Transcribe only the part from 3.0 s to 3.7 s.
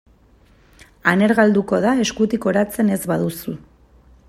baduzu.